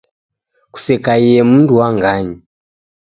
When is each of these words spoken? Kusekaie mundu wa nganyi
Kusekaie 0.73 1.39
mundu 1.49 1.71
wa 1.79 1.87
nganyi 1.95 2.35